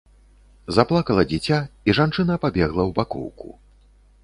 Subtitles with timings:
[0.77, 1.59] Заплакала дзіця,
[1.91, 3.47] і жанчына пабегла ў бакоўку.